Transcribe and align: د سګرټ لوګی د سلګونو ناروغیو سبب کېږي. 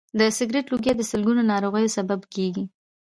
د 0.19 0.21
سګرټ 0.37 0.65
لوګی 0.71 0.93
د 0.97 1.01
سلګونو 1.11 1.41
ناروغیو 1.51 1.93
سبب 1.97 2.19
کېږي. 2.33 2.63